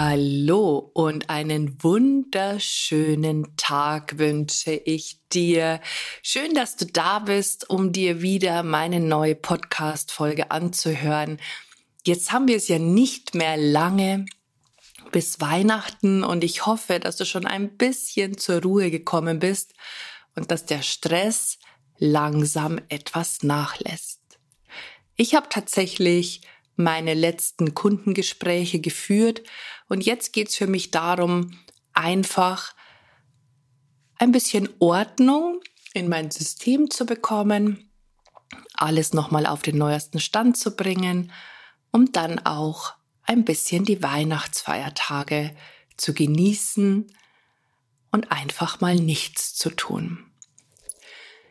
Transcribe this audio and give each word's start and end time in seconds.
Hallo 0.00 0.92
und 0.94 1.28
einen 1.28 1.82
wunderschönen 1.82 3.56
Tag 3.56 4.16
wünsche 4.16 4.70
ich 4.70 5.18
dir. 5.32 5.80
Schön, 6.22 6.54
dass 6.54 6.76
du 6.76 6.86
da 6.86 7.18
bist, 7.18 7.68
um 7.68 7.90
dir 7.90 8.22
wieder 8.22 8.62
meine 8.62 9.00
neue 9.00 9.34
Podcast-Folge 9.34 10.52
anzuhören. 10.52 11.40
Jetzt 12.06 12.30
haben 12.30 12.46
wir 12.46 12.58
es 12.58 12.68
ja 12.68 12.78
nicht 12.78 13.34
mehr 13.34 13.56
lange 13.56 14.26
bis 15.10 15.40
Weihnachten 15.40 16.22
und 16.22 16.44
ich 16.44 16.64
hoffe, 16.64 17.00
dass 17.00 17.16
du 17.16 17.26
schon 17.26 17.44
ein 17.44 17.76
bisschen 17.76 18.38
zur 18.38 18.62
Ruhe 18.62 18.92
gekommen 18.92 19.40
bist 19.40 19.74
und 20.36 20.52
dass 20.52 20.64
der 20.64 20.82
Stress 20.82 21.58
langsam 21.98 22.80
etwas 22.88 23.42
nachlässt. 23.42 24.20
Ich 25.16 25.34
habe 25.34 25.48
tatsächlich 25.48 26.42
meine 26.78 27.14
letzten 27.14 27.74
Kundengespräche 27.74 28.78
geführt 28.78 29.42
und 29.88 30.04
jetzt 30.04 30.32
geht's 30.32 30.56
für 30.56 30.66
mich 30.66 30.90
darum, 30.90 31.58
einfach 31.92 32.74
ein 34.18 34.32
bisschen 34.32 34.68
Ordnung 34.78 35.60
in 35.94 36.08
mein 36.08 36.30
System 36.30 36.90
zu 36.90 37.06
bekommen, 37.06 37.90
alles 38.74 39.12
nochmal 39.12 39.46
auf 39.46 39.62
den 39.62 39.78
neuesten 39.78 40.20
Stand 40.20 40.56
zu 40.56 40.76
bringen, 40.76 41.32
um 41.90 42.12
dann 42.12 42.38
auch 42.44 42.94
ein 43.24 43.44
bisschen 43.44 43.84
die 43.84 44.02
Weihnachtsfeiertage 44.02 45.54
zu 45.96 46.14
genießen 46.14 47.06
und 48.10 48.32
einfach 48.32 48.80
mal 48.80 48.94
nichts 48.94 49.54
zu 49.54 49.70
tun. 49.70 50.24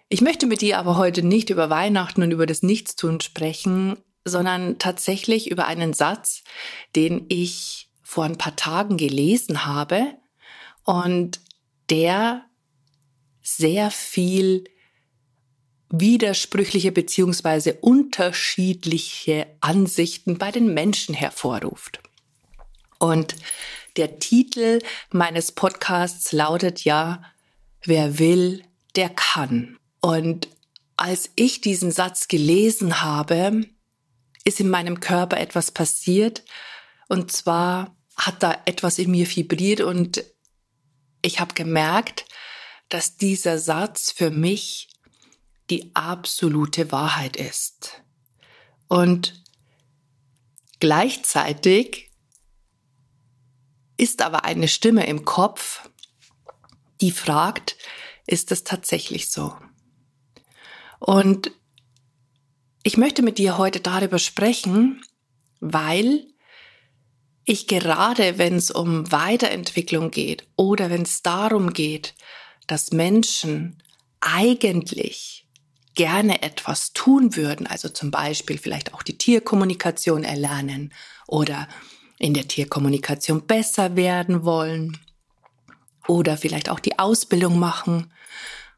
Ich 0.10 0.22
möchte 0.22 0.48
mit 0.48 0.62
dir 0.62 0.80
aber 0.80 0.98
heute 0.98 1.22
nicht 1.22 1.50
über 1.50 1.70
Weihnachten 1.70 2.24
und 2.24 2.32
über 2.32 2.46
das 2.46 2.64
Nichtstun 2.64 3.20
sprechen, 3.20 3.98
sondern 4.24 4.80
tatsächlich 4.80 5.52
über 5.52 5.68
einen 5.68 5.94
Satz, 5.94 6.44
den 6.96 7.26
ich 7.30 7.87
vor 8.08 8.24
ein 8.24 8.38
paar 8.38 8.56
Tagen 8.56 8.96
gelesen 8.96 9.66
habe 9.66 10.16
und 10.86 11.42
der 11.90 12.46
sehr 13.42 13.92
viel 13.92 14.64
widersprüchliche 15.90 16.94
beziehungsweise 16.94 17.74
unterschiedliche 17.74 19.48
Ansichten 19.60 20.38
bei 20.38 20.52
den 20.52 20.74
Menschen 20.74 21.14
hervorruft. 21.16 22.00
Und 22.98 23.36
der 23.98 24.20
Titel 24.20 24.80
meines 25.12 25.52
Podcasts 25.52 26.32
lautet 26.32 26.86
ja, 26.86 27.22
wer 27.84 28.20
will, 28.20 28.64
der 28.96 29.10
kann. 29.10 29.78
Und 30.00 30.48
als 30.96 31.30
ich 31.36 31.60
diesen 31.60 31.92
Satz 31.92 32.30
gelesen 32.30 33.02
habe, 33.02 33.66
ist 34.46 34.62
in 34.62 34.70
meinem 34.70 35.02
Körper 35.02 35.38
etwas 35.38 35.72
passiert. 35.72 36.46
Und 37.10 37.34
zwar 37.34 37.97
hat 38.18 38.42
da 38.44 38.62
etwas 38.66 39.00
in 39.00 39.12
mir 39.12 39.28
vibriert 39.28 39.82
und 39.82 40.23
ich 41.22 41.40
habe 41.40 41.54
gemerkt, 41.54 42.26
dass 42.90 43.18
dieser 43.18 43.60
Satz 43.60 44.12
für 44.12 44.32
mich 44.32 44.90
die 45.70 45.92
absolute 45.94 46.92
Wahrheit 46.92 47.36
ist. 47.36 48.02
Und 48.88 49.44
gleichzeitig 50.80 52.11
ist 53.98 54.22
aber 54.22 54.45
eine 54.45 54.67
Stimme 54.67 55.05
im 55.08 55.26
Kopf, 55.26 55.89
die 57.02 57.11
fragt, 57.11 57.76
ist 58.26 58.52
es 58.52 58.64
tatsächlich 58.64 59.30
so? 59.30 59.55
Und 60.99 61.52
ich 62.84 62.98
möchte 62.98 63.22
mit 63.22 63.38
dir 63.38 63.58
heute 63.58 63.82
darüber 63.82 64.20
sprechen, 64.20 65.04
weil 65.60 66.26
ich 67.50 67.66
gerade, 67.66 68.38
wenn 68.38 68.56
es 68.56 68.72
um 68.72 69.10
Weiterentwicklung 69.10 70.12
geht 70.12 70.46
oder 70.58 70.90
wenn 70.90 71.04
es 71.04 71.24
darum 71.24 71.72
geht, 71.72 72.14
dass 72.68 72.92
Menschen 72.92 73.82
eigentlich 74.20 75.48
gerne 75.96 76.42
etwas 76.44 76.92
tun 76.92 77.38
würden, 77.38 77.66
also 77.66 77.88
zum 77.88 78.12
Beispiel 78.12 78.58
vielleicht 78.58 78.94
auch 78.94 79.02
die 79.02 79.18
Tierkommunikation 79.18 80.26
erlernen 80.26 80.94
oder 81.26 81.70
in 82.20 82.34
der 82.34 82.50
Tierkommunikation 82.50 83.48
besser 83.48 83.96
werden 83.96 84.44
wollen 84.44 84.98
oder 86.06 86.36
vielleicht 86.36 86.70
auch 86.70 86.82
die 86.82 87.00
Ausbildung 87.00 87.60
machen 87.60 88.12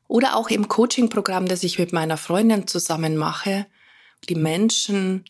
oder 0.07 0.35
auch 0.35 0.49
im 0.49 0.67
Coaching-Programm, 0.67 1.47
das 1.47 1.63
ich 1.63 1.79
mit 1.79 1.91
meiner 1.91 2.17
Freundin 2.17 2.67
zusammen 2.67 3.17
mache, 3.17 3.65
die 4.29 4.35
Menschen 4.35 5.25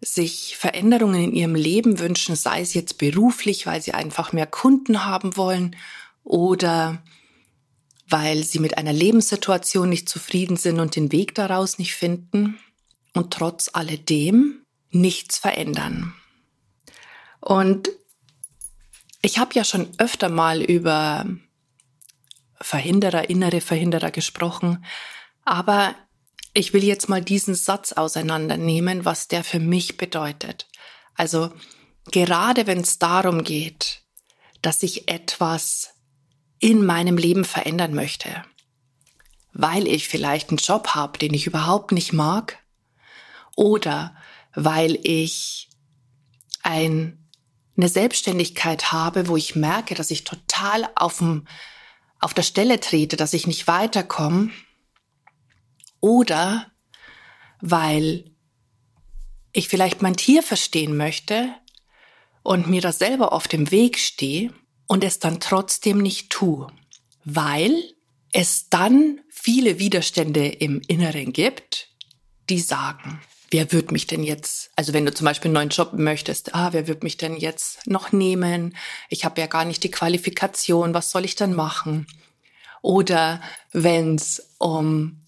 sich 0.00 0.56
Veränderungen 0.56 1.24
in 1.24 1.32
ihrem 1.32 1.54
Leben 1.54 1.98
wünschen, 1.98 2.36
sei 2.36 2.60
es 2.60 2.74
jetzt 2.74 2.98
beruflich, 2.98 3.66
weil 3.66 3.82
sie 3.82 3.94
einfach 3.94 4.32
mehr 4.32 4.46
Kunden 4.46 5.04
haben 5.04 5.36
wollen 5.36 5.76
oder 6.24 7.02
weil 8.08 8.44
sie 8.44 8.58
mit 8.58 8.78
einer 8.78 8.92
Lebenssituation 8.92 9.88
nicht 9.88 10.08
zufrieden 10.08 10.56
sind 10.56 10.80
und 10.80 10.96
den 10.96 11.12
Weg 11.12 11.34
daraus 11.34 11.78
nicht 11.78 11.94
finden 11.94 12.58
und 13.12 13.32
trotz 13.32 13.70
alledem 13.72 14.64
nichts 14.90 15.38
verändern. 15.38 16.14
Und 17.40 17.90
ich 19.20 19.38
habe 19.38 19.54
ja 19.54 19.64
schon 19.64 19.88
öfter 19.98 20.28
mal 20.28 20.62
über 20.62 21.26
Verhinderer, 22.60 23.28
innere 23.30 23.60
Verhinderer 23.60 24.10
gesprochen. 24.10 24.84
Aber 25.44 25.94
ich 26.54 26.72
will 26.72 26.84
jetzt 26.84 27.08
mal 27.08 27.22
diesen 27.22 27.54
Satz 27.54 27.92
auseinandernehmen, 27.92 29.04
was 29.04 29.28
der 29.28 29.44
für 29.44 29.60
mich 29.60 29.96
bedeutet. 29.96 30.66
Also 31.14 31.52
gerade 32.10 32.66
wenn 32.66 32.80
es 32.80 32.98
darum 32.98 33.44
geht, 33.44 34.02
dass 34.62 34.82
ich 34.82 35.08
etwas 35.08 35.94
in 36.58 36.84
meinem 36.84 37.16
Leben 37.16 37.44
verändern 37.44 37.94
möchte, 37.94 38.44
weil 39.52 39.86
ich 39.86 40.08
vielleicht 40.08 40.50
einen 40.50 40.58
Job 40.58 40.88
habe, 40.88 41.18
den 41.18 41.34
ich 41.34 41.46
überhaupt 41.46 41.92
nicht 41.92 42.12
mag, 42.12 42.58
oder 43.56 44.16
weil 44.54 44.98
ich 45.02 45.68
ein, 46.62 47.28
eine 47.76 47.88
Selbstständigkeit 47.88 48.92
habe, 48.92 49.28
wo 49.28 49.36
ich 49.36 49.56
merke, 49.56 49.94
dass 49.94 50.10
ich 50.10 50.24
total 50.24 50.88
auf 50.94 51.18
dem 51.18 51.46
auf 52.20 52.34
der 52.34 52.42
Stelle 52.42 52.80
trete, 52.80 53.16
dass 53.16 53.32
ich 53.32 53.46
nicht 53.46 53.68
weiterkomme, 53.68 54.50
oder 56.00 56.70
weil 57.60 58.30
ich 59.52 59.68
vielleicht 59.68 60.02
mein 60.02 60.16
Tier 60.16 60.42
verstehen 60.42 60.96
möchte 60.96 61.52
und 62.42 62.68
mir 62.68 62.80
das 62.80 62.98
selber 62.98 63.32
auf 63.32 63.48
dem 63.48 63.70
Weg 63.70 63.98
stehe 63.98 64.52
und 64.86 65.04
es 65.04 65.18
dann 65.18 65.40
trotzdem 65.40 65.98
nicht 65.98 66.30
tue, 66.30 66.68
weil 67.24 67.82
es 68.32 68.68
dann 68.68 69.20
viele 69.28 69.78
Widerstände 69.78 70.46
im 70.46 70.80
Inneren 70.86 71.32
gibt, 71.32 71.88
die 72.48 72.60
sagen, 72.60 73.20
wer 73.50 73.72
wird 73.72 73.92
mich 73.92 74.06
denn 74.06 74.22
jetzt, 74.22 74.70
also 74.76 74.92
wenn 74.92 75.06
du 75.06 75.14
zum 75.14 75.24
Beispiel 75.24 75.48
einen 75.48 75.54
neuen 75.54 75.68
Job 75.70 75.92
möchtest, 75.94 76.54
ah, 76.54 76.72
wer 76.72 76.86
wird 76.86 77.02
mich 77.02 77.16
denn 77.16 77.36
jetzt 77.36 77.86
noch 77.86 78.12
nehmen? 78.12 78.76
Ich 79.08 79.24
habe 79.24 79.40
ja 79.40 79.46
gar 79.46 79.64
nicht 79.64 79.82
die 79.84 79.90
Qualifikation, 79.90 80.94
was 80.94 81.10
soll 81.10 81.24
ich 81.24 81.34
dann 81.34 81.54
machen? 81.54 82.06
Oder 82.82 83.42
wenn 83.72 84.14
es 84.14 84.54
um 84.58 85.20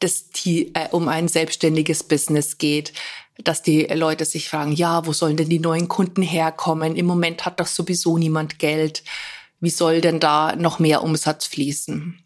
das, 0.00 0.24
äh, 0.44 0.88
um 0.90 1.08
ein 1.08 1.28
selbstständiges 1.28 2.02
Business 2.02 2.58
geht, 2.58 2.92
dass 3.38 3.62
die 3.62 3.84
Leute 3.84 4.24
sich 4.24 4.48
fragen, 4.48 4.72
ja, 4.72 5.06
wo 5.06 5.12
sollen 5.12 5.36
denn 5.36 5.48
die 5.48 5.60
neuen 5.60 5.88
Kunden 5.88 6.22
herkommen? 6.22 6.96
Im 6.96 7.06
Moment 7.06 7.44
hat 7.44 7.60
doch 7.60 7.66
sowieso 7.66 8.18
niemand 8.18 8.58
Geld. 8.58 9.02
Wie 9.60 9.70
soll 9.70 10.00
denn 10.00 10.20
da 10.20 10.56
noch 10.56 10.78
mehr 10.78 11.02
Umsatz 11.02 11.46
fließen? 11.46 12.18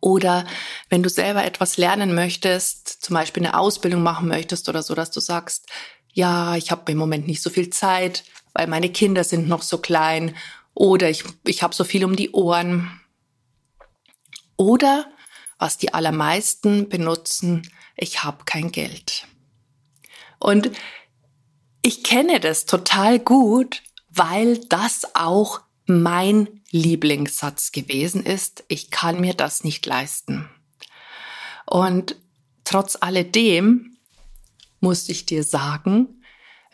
Oder 0.00 0.46
wenn 0.88 1.02
du 1.02 1.10
selber 1.10 1.44
etwas 1.44 1.76
lernen 1.76 2.14
möchtest, 2.14 2.88
zum 2.88 3.14
Beispiel 3.14 3.44
eine 3.44 3.58
Ausbildung 3.58 4.02
machen 4.02 4.28
möchtest 4.28 4.68
oder 4.68 4.82
so, 4.82 4.94
dass 4.94 5.10
du 5.10 5.20
sagst, 5.20 5.66
ja, 6.12 6.56
ich 6.56 6.70
habe 6.70 6.90
im 6.90 6.98
Moment 6.98 7.26
nicht 7.26 7.42
so 7.42 7.50
viel 7.50 7.70
Zeit, 7.70 8.24
weil 8.54 8.66
meine 8.66 8.90
Kinder 8.90 9.24
sind 9.24 9.46
noch 9.46 9.62
so 9.62 9.78
klein 9.78 10.34
oder 10.74 11.10
ich, 11.10 11.24
ich 11.46 11.62
habe 11.62 11.74
so 11.74 11.84
viel 11.84 12.04
um 12.04 12.16
die 12.16 12.30
Ohren. 12.32 12.90
Oder 14.56 15.06
was 15.60 15.76
die 15.76 15.92
allermeisten 15.94 16.88
benutzen, 16.88 17.70
ich 17.94 18.24
habe 18.24 18.44
kein 18.46 18.72
Geld. 18.72 19.28
Und 20.38 20.70
ich 21.82 22.02
kenne 22.02 22.40
das 22.40 22.64
total 22.64 23.18
gut, 23.18 23.82
weil 24.08 24.58
das 24.66 25.14
auch 25.14 25.60
mein 25.86 26.48
Lieblingssatz 26.70 27.72
gewesen 27.72 28.24
ist, 28.24 28.64
ich 28.68 28.90
kann 28.90 29.20
mir 29.20 29.34
das 29.34 29.62
nicht 29.62 29.84
leisten. 29.84 30.48
Und 31.66 32.16
trotz 32.64 32.96
alledem 32.98 33.98
musste 34.80 35.12
ich 35.12 35.26
dir 35.26 35.44
sagen, 35.44 36.22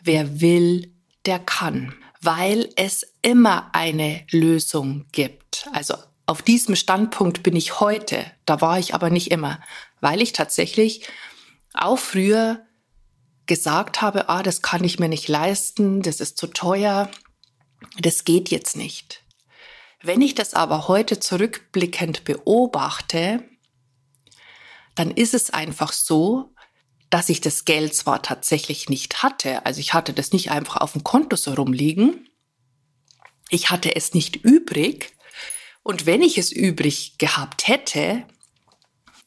wer 0.01 0.39
will, 0.39 0.93
der 1.25 1.39
kann, 1.39 1.93
weil 2.21 2.69
es 2.77 3.05
immer 3.21 3.75
eine 3.75 4.25
Lösung 4.31 5.07
gibt. 5.11 5.67
Also 5.73 5.95
auf 6.27 6.41
diesem 6.41 6.75
Standpunkt 6.75 7.41
bin 7.41 7.55
ich 7.55 7.79
heute, 7.79 8.29
da 8.45 8.59
war 8.61 8.77
ich 8.77 8.93
aber 8.93 9.09
nicht 9.09 9.31
immer, 9.31 9.61
weil 10.01 10.21
ich 10.21 10.33
tatsächlich 10.33 11.07
auch 11.73 11.97
früher 11.97 12.65
gesagt 13.45 14.01
habe, 14.01 14.27
ah, 14.27 14.43
das 14.43 14.61
kann 14.61 14.83
ich 14.83 14.99
mir 14.99 15.07
nicht 15.07 15.29
leisten, 15.29 16.01
das 16.01 16.19
ist 16.19 16.37
zu 16.37 16.47
teuer, 16.47 17.09
das 17.97 18.25
geht 18.25 18.49
jetzt 18.49 18.75
nicht. 18.75 19.23
Wenn 20.03 20.21
ich 20.21 20.35
das 20.35 20.53
aber 20.53 20.89
heute 20.89 21.19
zurückblickend 21.19 22.25
beobachte, 22.25 23.43
dann 24.95 25.11
ist 25.11 25.33
es 25.33 25.49
einfach 25.49 25.93
so, 25.93 26.53
dass 27.09 27.29
ich 27.29 27.39
das 27.39 27.63
Geld 27.63 27.95
zwar 27.95 28.21
tatsächlich 28.21 28.89
nicht 28.89 29.23
hatte, 29.23 29.65
also 29.65 29.79
ich 29.79 29.93
hatte 29.93 30.11
das 30.11 30.33
nicht 30.33 30.51
einfach 30.51 30.75
auf 30.77 30.91
dem 30.91 31.05
Konto 31.05 31.37
so 31.37 31.53
rumliegen, 31.53 32.29
ich 33.49 33.69
hatte 33.69 33.95
es 33.95 34.13
nicht 34.13 34.35
übrig 34.35 35.16
und 35.87 36.05
wenn 36.05 36.21
ich 36.21 36.37
es 36.37 36.51
übrig 36.51 37.17
gehabt 37.17 37.69
hätte, 37.69 38.25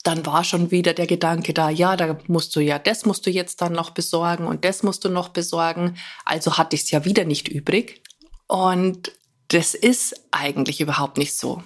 dann 0.02 0.26
war 0.26 0.44
schon 0.44 0.70
wieder 0.70 0.92
der 0.92 1.06
Gedanke 1.06 1.54
da, 1.54 1.70
ja, 1.70 1.96
da 1.96 2.18
musst 2.26 2.54
du 2.54 2.60
ja, 2.60 2.78
das 2.78 3.06
musst 3.06 3.24
du 3.24 3.30
jetzt 3.30 3.62
dann 3.62 3.72
noch 3.72 3.92
besorgen 3.92 4.46
und 4.46 4.62
das 4.66 4.82
musst 4.82 5.02
du 5.06 5.08
noch 5.08 5.30
besorgen. 5.30 5.96
Also 6.26 6.58
hatte 6.58 6.76
ich 6.76 6.82
es 6.82 6.90
ja 6.90 7.06
wieder 7.06 7.24
nicht 7.24 7.48
übrig. 7.48 8.02
Und 8.46 9.10
das 9.48 9.72
ist 9.72 10.28
eigentlich 10.32 10.82
überhaupt 10.82 11.16
nicht 11.16 11.34
so. 11.34 11.62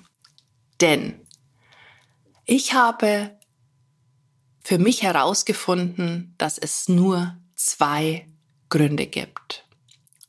Denn 0.80 1.26
ich 2.44 2.74
habe 2.74 3.36
für 4.62 4.78
mich 4.78 5.02
herausgefunden, 5.02 6.36
dass 6.38 6.56
es 6.56 6.88
nur 6.88 7.36
zwei 7.56 8.28
Gründe 8.68 9.08
gibt, 9.08 9.66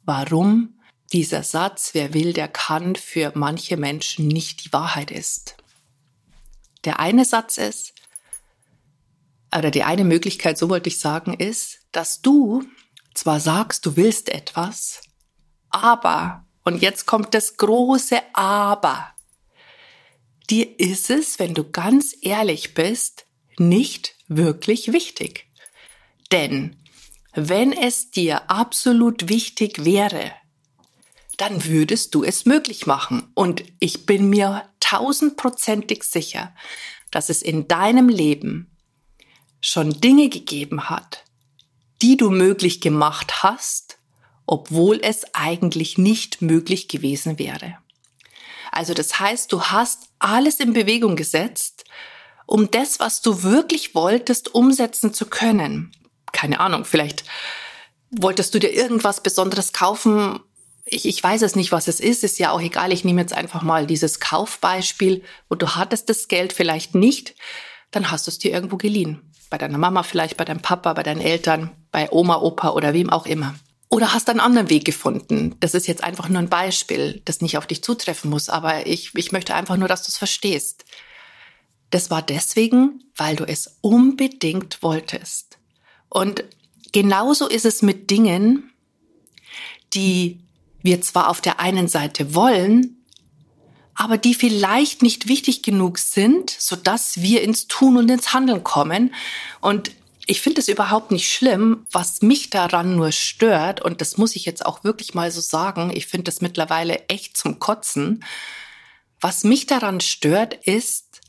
warum 0.05 0.74
dieser 1.13 1.43
Satz, 1.43 1.93
wer 1.93 2.13
will, 2.13 2.33
der 2.33 2.47
kann, 2.47 2.95
für 2.95 3.31
manche 3.35 3.77
Menschen 3.77 4.27
nicht 4.27 4.65
die 4.65 4.73
Wahrheit 4.73 5.11
ist. 5.11 5.57
Der 6.83 6.99
eine 6.99 7.25
Satz 7.25 7.57
ist, 7.57 7.93
oder 9.55 9.71
die 9.71 9.83
eine 9.83 10.03
Möglichkeit, 10.03 10.57
so 10.57 10.69
wollte 10.69 10.89
ich 10.89 10.99
sagen, 10.99 11.33
ist, 11.33 11.79
dass 11.91 12.21
du 12.21 12.63
zwar 13.13 13.39
sagst, 13.39 13.85
du 13.85 13.95
willst 13.95 14.29
etwas, 14.29 15.01
aber, 15.69 16.45
und 16.63 16.81
jetzt 16.81 17.05
kommt 17.05 17.33
das 17.33 17.57
große 17.57 18.21
Aber, 18.33 19.13
dir 20.49 20.79
ist 20.79 21.09
es, 21.09 21.39
wenn 21.39 21.53
du 21.53 21.69
ganz 21.69 22.15
ehrlich 22.21 22.73
bist, 22.73 23.25
nicht 23.57 24.15
wirklich 24.27 24.91
wichtig. 24.91 25.47
Denn 26.31 26.77
wenn 27.33 27.71
es 27.71 28.11
dir 28.11 28.49
absolut 28.49 29.29
wichtig 29.29 29.85
wäre, 29.85 30.31
dann 31.37 31.65
würdest 31.65 32.15
du 32.15 32.23
es 32.23 32.45
möglich 32.45 32.85
machen. 32.85 33.31
Und 33.33 33.63
ich 33.79 34.05
bin 34.05 34.29
mir 34.29 34.69
tausendprozentig 34.79 36.03
sicher, 36.03 36.53
dass 37.11 37.29
es 37.29 37.41
in 37.41 37.67
deinem 37.67 38.09
Leben 38.09 38.71
schon 39.61 39.99
Dinge 39.99 40.29
gegeben 40.29 40.89
hat, 40.89 41.23
die 42.01 42.17
du 42.17 42.29
möglich 42.29 42.81
gemacht 42.81 43.43
hast, 43.43 43.97
obwohl 44.45 44.99
es 45.01 45.33
eigentlich 45.33 45.97
nicht 45.97 46.41
möglich 46.41 46.87
gewesen 46.87 47.39
wäre. 47.39 47.77
Also 48.71 48.93
das 48.93 49.19
heißt, 49.19 49.51
du 49.51 49.63
hast 49.63 50.09
alles 50.19 50.59
in 50.59 50.73
Bewegung 50.73 51.15
gesetzt, 51.15 51.85
um 52.45 52.69
das, 52.69 52.99
was 52.99 53.21
du 53.21 53.41
wirklich 53.41 53.95
wolltest, 53.95 54.53
umsetzen 54.53 55.13
zu 55.13 55.25
können. 55.25 55.91
Keine 56.31 56.59
Ahnung, 56.59 56.85
vielleicht 56.85 57.23
wolltest 58.11 58.53
du 58.53 58.59
dir 58.59 58.71
irgendwas 58.71 59.21
Besonderes 59.21 59.73
kaufen. 59.73 60.39
Ich, 60.85 61.07
ich 61.07 61.21
weiß 61.21 61.41
es 61.41 61.55
nicht, 61.55 61.71
was 61.71 61.87
es 61.87 61.99
ist, 61.99 62.23
ist 62.23 62.37
ja 62.37 62.51
auch 62.51 62.61
egal. 62.61 62.93
Ich 62.93 63.03
nehme 63.03 63.21
jetzt 63.21 63.33
einfach 63.33 63.63
mal 63.63 63.87
dieses 63.87 64.19
Kaufbeispiel, 64.19 65.23
wo 65.49 65.55
du 65.55 65.75
hattest 65.75 66.09
das 66.09 66.27
Geld 66.27 66.53
vielleicht 66.53 66.93
nicht, 66.93 67.35
dann 67.89 68.11
hast 68.11 68.27
du 68.27 68.31
es 68.31 68.37
dir 68.37 68.51
irgendwo 68.51 68.77
geliehen. 68.77 69.33
Bei 69.49 69.57
deiner 69.57 69.79
Mama 69.79 70.03
vielleicht, 70.03 70.37
bei 70.37 70.45
deinem 70.45 70.61
Papa, 70.61 70.93
bei 70.93 71.03
deinen 71.03 71.21
Eltern, 71.21 71.71
bei 71.91 72.11
Oma, 72.11 72.37
Opa 72.37 72.69
oder 72.69 72.93
wem 72.93 73.09
auch 73.09 73.25
immer. 73.25 73.55
Oder 73.89 74.13
hast 74.13 74.29
einen 74.29 74.39
anderen 74.39 74.69
Weg 74.69 74.85
gefunden. 74.85 75.55
Das 75.59 75.73
ist 75.73 75.87
jetzt 75.87 76.03
einfach 76.03 76.29
nur 76.29 76.39
ein 76.39 76.49
Beispiel, 76.49 77.21
das 77.25 77.41
nicht 77.41 77.57
auf 77.57 77.65
dich 77.65 77.83
zutreffen 77.83 78.29
muss, 78.29 78.49
aber 78.49 78.85
ich, 78.85 79.11
ich 79.15 79.31
möchte 79.31 79.55
einfach 79.55 79.77
nur, 79.77 79.87
dass 79.87 80.03
du 80.03 80.09
es 80.09 80.17
verstehst. 80.17 80.85
Das 81.89 82.11
war 82.11 82.21
deswegen, 82.21 83.03
weil 83.15 83.35
du 83.35 83.45
es 83.45 83.77
unbedingt 83.81 84.83
wolltest. 84.83 85.57
Und 86.09 86.43
genauso 86.91 87.47
ist 87.47 87.65
es 87.65 87.81
mit 87.81 88.09
Dingen, 88.11 88.71
die 89.93 90.44
wir 90.85 91.01
zwar 91.01 91.29
auf 91.29 91.41
der 91.41 91.59
einen 91.59 91.87
Seite 91.87 92.35
wollen, 92.35 93.05
aber 93.95 94.17
die 94.17 94.33
vielleicht 94.33 95.01
nicht 95.01 95.27
wichtig 95.27 95.63
genug 95.63 95.97
sind, 95.97 96.49
so 96.49 96.75
dass 96.75 97.21
wir 97.21 97.41
ins 97.41 97.67
Tun 97.67 97.97
und 97.97 98.09
ins 98.11 98.33
Handeln 98.33 98.63
kommen. 98.63 99.13
Und 99.61 99.91
ich 100.27 100.41
finde 100.41 100.59
es 100.59 100.67
überhaupt 100.67 101.11
nicht 101.11 101.31
schlimm. 101.31 101.85
Was 101.91 102.21
mich 102.21 102.49
daran 102.49 102.95
nur 102.95 103.11
stört, 103.11 103.81
und 103.81 104.01
das 104.01 104.17
muss 104.17 104.35
ich 104.35 104.45
jetzt 104.45 104.65
auch 104.65 104.83
wirklich 104.83 105.13
mal 105.13 105.31
so 105.31 105.39
sagen, 105.39 105.91
ich 105.93 106.07
finde 106.07 106.25
das 106.25 106.41
mittlerweile 106.41 107.07
echt 107.07 107.37
zum 107.37 107.59
Kotzen. 107.59 108.23
Was 109.21 109.43
mich 109.43 109.65
daran 109.65 110.01
stört, 110.01 110.53
ist, 110.65 111.21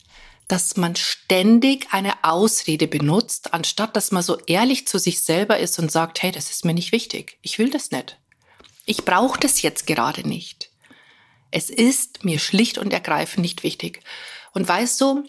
dass 0.48 0.76
man 0.76 0.96
ständig 0.96 1.88
eine 1.92 2.24
Ausrede 2.24 2.88
benutzt, 2.88 3.52
anstatt 3.52 3.96
dass 3.96 4.12
man 4.12 4.22
so 4.22 4.38
ehrlich 4.46 4.86
zu 4.86 4.98
sich 4.98 5.20
selber 5.20 5.58
ist 5.58 5.78
und 5.78 5.90
sagt, 5.90 6.22
hey, 6.22 6.32
das 6.32 6.50
ist 6.50 6.64
mir 6.64 6.74
nicht 6.74 6.92
wichtig. 6.92 7.38
Ich 7.42 7.58
will 7.58 7.70
das 7.70 7.90
nicht. 7.90 8.18
Ich 8.86 9.04
brauche 9.04 9.38
das 9.38 9.60
jetzt 9.62 9.86
gerade 9.86 10.26
nicht. 10.26 10.70
Es 11.50 11.70
ist 11.70 12.24
mir 12.24 12.38
schlicht 12.38 12.78
und 12.78 12.92
ergreifend 12.92 13.42
nicht 13.42 13.62
wichtig. 13.62 14.00
Und 14.52 14.66
weißt 14.66 15.00
du, 15.00 15.24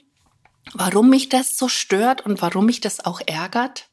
warum 0.74 1.10
mich 1.10 1.28
das 1.28 1.58
so 1.58 1.68
stört 1.68 2.26
und 2.26 2.42
warum 2.42 2.68
mich 2.68 2.82
das 2.82 3.04
auch 3.04 3.20
ärgert? 3.26 3.90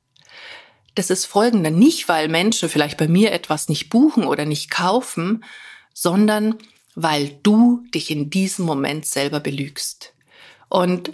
Das 0.95 1.11
ist 1.11 1.25
folgender. 1.25 1.71
Nicht, 1.71 2.09
weil 2.09 2.29
Menschen 2.29 2.69
vielleicht 2.69 2.99
bei 2.99 3.09
mir 3.09 3.33
etwas 3.33 3.69
nicht 3.69 3.89
buchen 3.89 4.25
oder 4.25 4.45
nicht 4.45 4.71
kaufen, 4.71 5.45
sondern 5.93 6.59
weil 6.95 7.39
du 7.43 7.85
dich 7.93 8.11
in 8.11 8.31
diesem 8.31 8.67
Moment 8.67 9.07
selber 9.07 9.41
belügst. 9.41 10.15
Und 10.69 11.13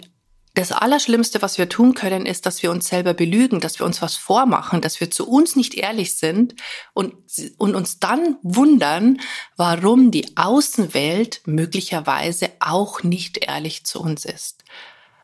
das 0.53 0.73
Allerschlimmste, 0.73 1.41
was 1.41 1.57
wir 1.57 1.69
tun 1.69 1.93
können, 1.93 2.25
ist, 2.25 2.45
dass 2.45 2.61
wir 2.61 2.71
uns 2.71 2.87
selber 2.87 3.13
belügen, 3.13 3.61
dass 3.61 3.79
wir 3.79 3.85
uns 3.85 4.01
was 4.01 4.17
vormachen, 4.17 4.81
dass 4.81 4.99
wir 4.99 5.09
zu 5.09 5.27
uns 5.27 5.55
nicht 5.55 5.75
ehrlich 5.75 6.17
sind 6.17 6.55
und, 6.93 7.13
und 7.57 7.73
uns 7.73 7.99
dann 7.99 8.37
wundern, 8.43 9.21
warum 9.55 10.11
die 10.11 10.35
Außenwelt 10.35 11.41
möglicherweise 11.45 12.49
auch 12.59 13.01
nicht 13.01 13.37
ehrlich 13.37 13.85
zu 13.85 14.01
uns 14.01 14.25
ist. 14.25 14.65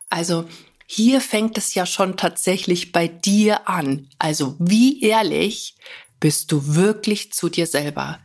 Also 0.08 0.46
hier 0.86 1.20
fängt 1.20 1.58
es 1.58 1.74
ja 1.74 1.84
schon 1.84 2.16
tatsächlich 2.16 2.92
bei 2.92 3.08
dir 3.08 3.68
an. 3.68 4.08
Also 4.18 4.56
wie 4.58 5.02
ehrlich 5.02 5.76
bist 6.20 6.50
du 6.52 6.74
wirklich 6.74 7.32
zu 7.34 7.50
dir 7.50 7.66
selber? 7.66 8.18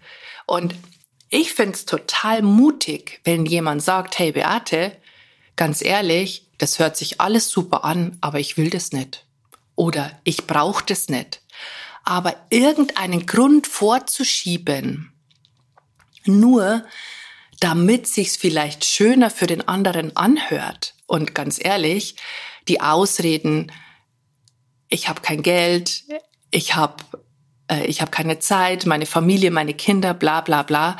Und 0.45 0.73
ich 1.29 1.53
finde 1.53 1.73
es 1.73 1.85
total 1.85 2.41
mutig, 2.41 3.19
wenn 3.25 3.45
jemand 3.45 3.83
sagt, 3.83 4.17
hey 4.19 4.31
Beate, 4.31 4.95
ganz 5.57 5.83
ehrlich, 5.83 6.42
das 6.57 6.79
hört 6.79 6.97
sich 6.97 7.19
alles 7.19 7.49
super 7.49 7.83
an, 7.83 8.17
aber 8.21 8.39
ich 8.39 8.57
will 8.57 8.69
das 8.69 8.91
nicht. 8.91 9.25
Oder 9.75 10.11
ich 10.23 10.45
brauche 10.47 10.85
das 10.85 11.09
nicht. 11.09 11.41
Aber 12.03 12.35
irgendeinen 12.49 13.25
Grund 13.25 13.65
vorzuschieben, 13.67 15.13
nur 16.25 16.85
damit 17.59 18.07
sich's 18.07 18.35
vielleicht 18.35 18.85
schöner 18.85 19.29
für 19.29 19.47
den 19.47 19.67
anderen 19.67 20.15
anhört. 20.15 20.95
Und 21.07 21.33
ganz 21.33 21.63
ehrlich, 21.63 22.15
die 22.67 22.81
Ausreden, 22.81 23.71
ich 24.89 25.07
habe 25.07 25.21
kein 25.21 25.41
Geld, 25.41 26.03
ich 26.51 26.75
habe 26.75 27.03
äh, 27.69 27.85
ich 27.85 28.01
habe 28.01 28.11
keine 28.11 28.39
Zeit, 28.39 28.85
meine 28.85 29.05
Familie, 29.05 29.51
meine 29.51 29.73
Kinder, 29.73 30.13
bla 30.13 30.41
bla 30.41 30.63
bla, 30.63 30.97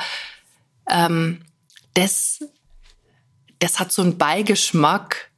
ähm, 0.88 1.44
das 1.94 2.40
das 3.58 3.78
hat 3.78 3.92
so 3.92 4.02
einen 4.02 4.18
Beigeschmack, 4.18 5.30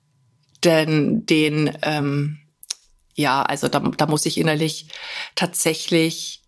den, 0.64 1.26
den 1.26 1.76
ähm, 1.82 2.38
ja, 3.16 3.42
also 3.42 3.68
da, 3.68 3.80
da 3.80 4.06
muss 4.06 4.26
ich 4.26 4.38
innerlich 4.38 4.88
tatsächlich 5.34 6.42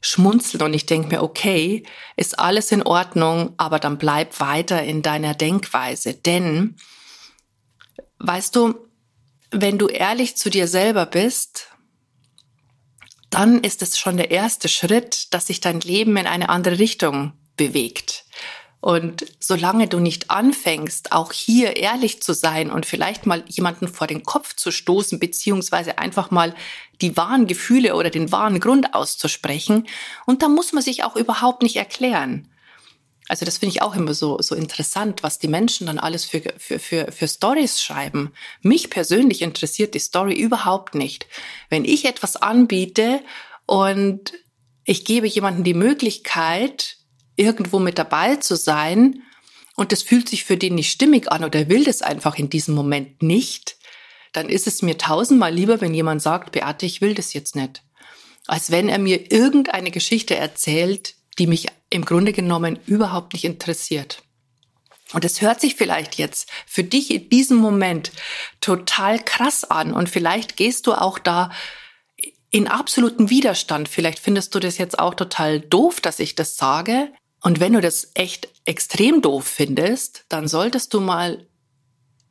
schmunzeln 0.00 0.62
und 0.62 0.74
ich 0.74 0.86
denke 0.86 1.08
mir, 1.08 1.22
okay, 1.22 1.84
ist 2.16 2.38
alles 2.38 2.72
in 2.72 2.82
Ordnung, 2.82 3.54
aber 3.56 3.78
dann 3.78 3.98
bleib 3.98 4.40
weiter 4.40 4.82
in 4.82 5.02
deiner 5.02 5.34
Denkweise. 5.34 6.14
Denn, 6.14 6.76
weißt 8.18 8.56
du, 8.56 8.74
wenn 9.50 9.78
du 9.78 9.88
ehrlich 9.88 10.36
zu 10.36 10.48
dir 10.48 10.68
selber 10.68 11.06
bist, 11.06 11.68
dann 13.30 13.62
ist 13.62 13.82
es 13.82 13.98
schon 13.98 14.16
der 14.16 14.30
erste 14.30 14.68
Schritt, 14.68 15.34
dass 15.34 15.48
sich 15.48 15.60
dein 15.60 15.80
Leben 15.80 16.16
in 16.16 16.26
eine 16.26 16.48
andere 16.48 16.78
Richtung 16.78 17.32
bewegt. 17.56 18.25
Und 18.86 19.26
solange 19.40 19.88
du 19.88 19.98
nicht 19.98 20.30
anfängst, 20.30 21.10
auch 21.10 21.32
hier 21.32 21.76
ehrlich 21.76 22.22
zu 22.22 22.32
sein 22.32 22.70
und 22.70 22.86
vielleicht 22.86 23.26
mal 23.26 23.42
jemanden 23.48 23.88
vor 23.88 24.06
den 24.06 24.22
Kopf 24.22 24.54
zu 24.54 24.70
stoßen, 24.70 25.18
beziehungsweise 25.18 25.98
einfach 25.98 26.30
mal 26.30 26.54
die 27.00 27.16
wahren 27.16 27.48
Gefühle 27.48 27.96
oder 27.96 28.10
den 28.10 28.30
wahren 28.30 28.60
Grund 28.60 28.94
auszusprechen, 28.94 29.88
und 30.24 30.44
da 30.44 30.48
muss 30.48 30.72
man 30.72 30.84
sich 30.84 31.02
auch 31.02 31.16
überhaupt 31.16 31.64
nicht 31.64 31.74
erklären. 31.74 32.48
Also 33.26 33.44
das 33.44 33.58
finde 33.58 33.74
ich 33.74 33.82
auch 33.82 33.96
immer 33.96 34.14
so, 34.14 34.40
so 34.40 34.54
interessant, 34.54 35.24
was 35.24 35.40
die 35.40 35.48
Menschen 35.48 35.88
dann 35.88 35.98
alles 35.98 36.24
für, 36.24 36.44
für, 36.56 36.78
für, 36.78 37.10
für 37.10 37.26
Stories 37.26 37.82
schreiben. 37.82 38.30
Mich 38.62 38.88
persönlich 38.88 39.42
interessiert 39.42 39.94
die 39.94 39.98
Story 39.98 40.34
überhaupt 40.34 40.94
nicht. 40.94 41.26
Wenn 41.70 41.84
ich 41.84 42.04
etwas 42.04 42.36
anbiete 42.36 43.20
und 43.66 44.32
ich 44.84 45.04
gebe 45.04 45.26
jemandem 45.26 45.64
die 45.64 45.74
Möglichkeit, 45.74 46.95
irgendwo 47.36 47.78
mit 47.78 47.98
dabei 47.98 48.36
zu 48.36 48.56
sein 48.56 49.22
und 49.74 49.92
es 49.92 50.02
fühlt 50.02 50.28
sich 50.28 50.44
für 50.44 50.56
den 50.56 50.74
nicht 50.74 50.90
stimmig 50.90 51.30
an 51.30 51.44
oder 51.44 51.68
will 51.68 51.84
das 51.84 52.02
einfach 52.02 52.36
in 52.36 52.50
diesem 52.50 52.74
Moment 52.74 53.22
nicht, 53.22 53.76
dann 54.32 54.48
ist 54.48 54.66
es 54.66 54.82
mir 54.82 54.98
tausendmal 54.98 55.54
lieber, 55.54 55.80
wenn 55.80 55.94
jemand 55.94 56.22
sagt, 56.22 56.52
Beate, 56.52 56.86
ich 56.86 57.00
will 57.00 57.14
das 57.14 57.32
jetzt 57.32 57.56
nicht. 57.56 57.82
Als 58.46 58.70
wenn 58.70 58.88
er 58.88 58.98
mir 58.98 59.32
irgendeine 59.32 59.90
Geschichte 59.90 60.36
erzählt, 60.36 61.14
die 61.38 61.46
mich 61.46 61.68
im 61.90 62.04
Grunde 62.04 62.32
genommen 62.32 62.78
überhaupt 62.86 63.32
nicht 63.32 63.44
interessiert. 63.44 64.22
Und 65.12 65.24
es 65.24 65.40
hört 65.40 65.60
sich 65.60 65.76
vielleicht 65.76 66.16
jetzt 66.16 66.50
für 66.66 66.82
dich 66.82 67.10
in 67.10 67.28
diesem 67.28 67.58
Moment 67.58 68.10
total 68.60 69.22
krass 69.22 69.64
an 69.64 69.92
und 69.92 70.08
vielleicht 70.08 70.56
gehst 70.56 70.86
du 70.86 70.94
auch 70.94 71.18
da 71.18 71.50
in 72.50 72.66
absoluten 72.66 73.30
Widerstand. 73.30 73.88
Vielleicht 73.88 74.18
findest 74.18 74.54
du 74.54 74.58
das 74.58 74.78
jetzt 74.78 74.98
auch 74.98 75.14
total 75.14 75.60
doof, 75.60 76.00
dass 76.00 76.18
ich 76.18 76.34
das 76.34 76.56
sage. 76.56 77.12
Und 77.42 77.60
wenn 77.60 77.74
du 77.74 77.80
das 77.80 78.10
echt 78.14 78.48
extrem 78.64 79.22
doof 79.22 79.46
findest, 79.46 80.24
dann 80.28 80.48
solltest 80.48 80.92
du 80.94 81.00
mal 81.00 81.46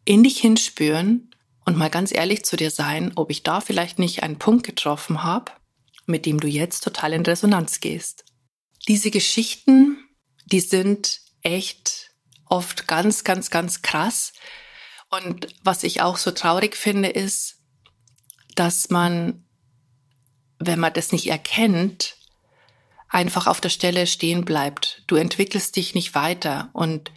in 0.04 0.24
dich 0.24 0.40
hinspüren 0.40 1.32
und 1.66 1.78
mal 1.78 1.90
ganz 1.90 2.14
ehrlich 2.14 2.46
zu 2.46 2.56
dir 2.56 2.72
sein, 2.72 3.12
ob 3.16 3.32
ich 3.32 3.44
da 3.44 3.60
vielleicht 3.62 4.00
nicht 4.00 4.24
einen 4.24 4.38
Punkt 4.38 4.66
getroffen 4.66 5.24
habe, 5.24 5.52
mit 6.06 6.26
dem 6.26 6.40
du 6.40 6.48
jetzt 6.48 6.84
total 6.84 7.14
in 7.14 7.26
Resonanz 7.26 7.80
gehst. 7.80 8.26
Diese 8.88 9.10
Geschichten, 9.10 9.98
die 10.46 10.60
sind 10.60 11.22
echt 11.42 12.12
oft 12.46 12.88
ganz, 12.88 13.24
ganz, 13.24 13.50
ganz 13.50 13.82
krass. 13.82 14.34
Und 15.10 15.48
was 15.64 15.84
ich 15.84 16.02
auch 16.02 16.18
so 16.18 16.32
traurig 16.32 16.76
finde, 16.76 17.10
ist, 17.10 17.58
dass 18.56 18.90
man, 18.90 19.46
wenn 20.60 20.80
man 20.80 20.94
das 20.94 21.12
nicht 21.12 21.28
erkennt, 21.28 22.16
einfach 23.10 23.48
auf 23.48 23.62
der 23.62 23.70
Stelle 23.70 24.08
stehen 24.08 24.46
bleibt. 24.46 25.04
Du 25.08 25.16
entwickelst 25.16 25.76
dich 25.76 25.96
nicht 25.96 26.16
weiter. 26.16 26.70
Und 26.74 27.12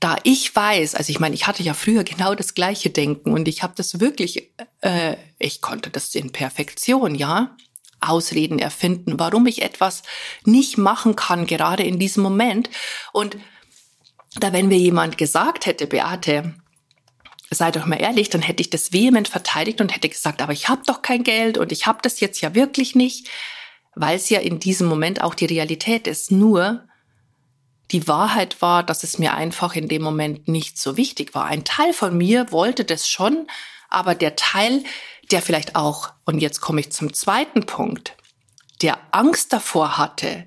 da 0.00 0.16
ich 0.22 0.54
weiß, 0.54 0.94
also 0.94 1.10
ich 1.10 1.20
meine, 1.20 1.34
ich 1.34 1.46
hatte 1.46 1.62
ja 1.62 1.74
früher 1.74 2.04
genau 2.04 2.34
das 2.34 2.54
gleiche 2.54 2.90
Denken 2.90 3.32
und 3.32 3.48
ich 3.48 3.62
habe 3.62 3.74
das 3.76 4.00
wirklich, 4.00 4.50
äh, 4.80 5.16
ich 5.38 5.60
konnte 5.60 5.90
das 5.90 6.14
in 6.14 6.32
Perfektion, 6.32 7.14
ja. 7.14 7.56
Ausreden 8.00 8.60
erfinden, 8.60 9.18
warum 9.18 9.48
ich 9.48 9.62
etwas 9.62 10.04
nicht 10.44 10.78
machen 10.78 11.16
kann, 11.16 11.48
gerade 11.48 11.82
in 11.82 11.98
diesem 11.98 12.22
Moment. 12.22 12.70
Und 13.12 13.36
da, 14.36 14.52
wenn 14.52 14.68
mir 14.68 14.78
jemand 14.78 15.18
gesagt 15.18 15.66
hätte, 15.66 15.88
Beate, 15.88 16.54
sei 17.50 17.72
doch 17.72 17.86
mal 17.86 18.00
ehrlich, 18.00 18.30
dann 18.30 18.42
hätte 18.42 18.60
ich 18.60 18.70
das 18.70 18.92
vehement 18.92 19.26
verteidigt 19.26 19.80
und 19.80 19.94
hätte 19.94 20.08
gesagt, 20.08 20.42
aber 20.42 20.52
ich 20.52 20.68
habe 20.68 20.82
doch 20.86 21.02
kein 21.02 21.24
Geld 21.24 21.58
und 21.58 21.72
ich 21.72 21.86
habe 21.86 21.98
das 22.02 22.20
jetzt 22.20 22.40
ja 22.40 22.54
wirklich 22.54 22.94
nicht, 22.94 23.28
weil 24.00 24.16
es 24.16 24.28
ja 24.30 24.40
in 24.40 24.60
diesem 24.60 24.86
Moment 24.86 25.22
auch 25.22 25.34
die 25.34 25.46
Realität 25.46 26.06
ist. 26.06 26.30
Nur 26.30 26.86
die 27.90 28.06
Wahrheit 28.06 28.60
war, 28.62 28.82
dass 28.82 29.02
es 29.02 29.18
mir 29.18 29.34
einfach 29.34 29.74
in 29.74 29.88
dem 29.88 30.02
Moment 30.02 30.46
nicht 30.46 30.78
so 30.78 30.96
wichtig 30.96 31.34
war. 31.34 31.46
Ein 31.46 31.64
Teil 31.64 31.92
von 31.92 32.16
mir 32.16 32.52
wollte 32.52 32.84
das 32.84 33.08
schon, 33.08 33.46
aber 33.88 34.14
der 34.14 34.36
Teil, 34.36 34.84
der 35.30 35.42
vielleicht 35.42 35.74
auch, 35.74 36.12
und 36.24 36.38
jetzt 36.38 36.60
komme 36.60 36.80
ich 36.80 36.92
zum 36.92 37.12
zweiten 37.12 37.66
Punkt, 37.66 38.16
der 38.82 38.98
Angst 39.10 39.52
davor 39.52 39.98
hatte, 39.98 40.46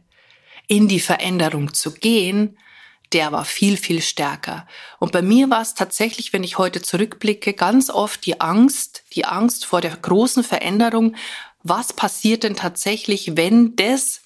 in 0.68 0.88
die 0.88 1.00
Veränderung 1.00 1.74
zu 1.74 1.94
gehen, 1.94 2.58
der 3.12 3.34
war 3.34 3.44
viel, 3.44 3.76
viel 3.76 4.02
stärker. 4.02 4.66
Und 5.00 5.12
bei 5.12 5.22
mir 5.22 5.50
war 5.50 5.62
es 5.62 5.74
tatsächlich, 5.74 6.32
wenn 6.32 6.46
ich 6.46 6.58
heute 6.58 6.82
zurückblicke, 6.82 7.54
ganz 7.54 7.90
oft 7.90 8.26
die 8.26 8.40
Angst, 8.40 9.04
die 9.14 9.26
Angst 9.26 9.66
vor 9.66 9.82
der 9.82 9.98
großen 9.98 10.46
Veränderung. 10.46 11.16
Was 11.64 11.94
passiert 11.94 12.44
denn 12.44 12.56
tatsächlich, 12.56 13.38
wenn 13.38 13.76
das, 13.76 14.22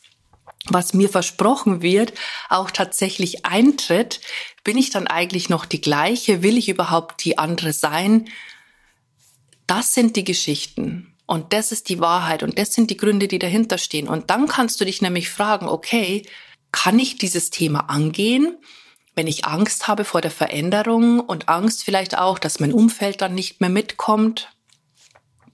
was 0.68 0.94
mir 0.94 1.10
versprochen 1.10 1.82
wird, 1.82 2.14
auch 2.50 2.72
tatsächlich 2.72 3.46
eintritt? 3.46 4.22
Bin 4.64 4.78
ich 4.78 4.90
dann 4.90 5.08
eigentlich 5.08 5.50
noch 5.50 5.66
die 5.66 5.82
gleiche? 5.82 6.42
Will 6.42 6.58
ich 6.58 6.70
überhaupt 6.70 7.24
die 7.24 7.38
andere 7.38 7.74
sein? 7.74 8.30
Das 9.68 9.94
sind 9.94 10.16
die 10.16 10.24
Geschichten. 10.24 11.14
Und 11.28 11.54
das 11.54 11.72
ist 11.72 11.90
die 11.90 12.00
Wahrheit. 12.00 12.44
Und 12.44 12.58
das 12.60 12.74
sind 12.74 12.90
die 12.90 12.98
Gründe, 12.98 13.28
die 13.28 13.40
dahinter 13.40 13.78
stehen. 13.78 14.08
Und 14.08 14.30
dann 14.30 14.48
kannst 14.48 14.80
du 14.80 14.86
dich 14.86 15.02
nämlich 15.02 15.30
fragen, 15.30 15.68
okay, 15.68 16.24
kann 16.72 17.00
ich 17.00 17.18
dieses 17.18 17.50
Thema 17.50 17.90
angehen? 17.90 18.58
Wenn 19.16 19.28
ich 19.28 19.46
Angst 19.46 19.88
habe 19.88 20.04
vor 20.04 20.22
der 20.22 20.32
Veränderung 20.32 21.20
und 21.22 21.48
Angst 21.48 21.84
vielleicht 21.84 22.18
auch, 22.18 22.38
dass 22.38 22.60
mein 22.60 22.74
Umfeld 22.74 23.22
dann 23.22 23.34
nicht 23.34 23.62
mehr 23.62 23.70
mitkommt, 23.70 24.50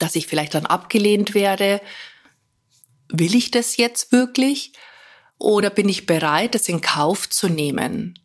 dass 0.01 0.15
ich 0.15 0.27
vielleicht 0.27 0.53
dann 0.53 0.65
abgelehnt 0.65 1.33
werde, 1.33 1.81
will 3.09 3.35
ich 3.35 3.51
das 3.51 3.77
jetzt 3.77 4.11
wirklich? 4.11 4.73
Oder 5.37 5.69
bin 5.69 5.89
ich 5.89 6.05
bereit, 6.05 6.55
das 6.55 6.69
in 6.69 6.81
Kauf 6.81 7.29
zu 7.29 7.49
nehmen? 7.49 8.17